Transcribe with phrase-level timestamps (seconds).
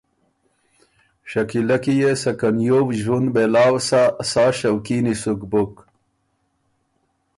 [1.31, 5.73] شکیلۀ کی يې سکه نیوو ݫوُند مېلاؤ سۀ، سا شوقینی سُک بُک۔